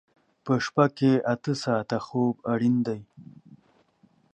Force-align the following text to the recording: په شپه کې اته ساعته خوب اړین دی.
په 0.43 0.53
شپه 0.65 0.85
کې 0.97 1.11
اته 1.33 1.53
ساعته 1.63 1.97
خوب 2.05 2.35
اړین 2.51 2.75
دی. 2.87 3.01